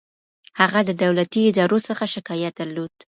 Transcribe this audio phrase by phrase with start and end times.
[0.59, 2.93] هغه د دولتي ادارو څخه شکايت درلود.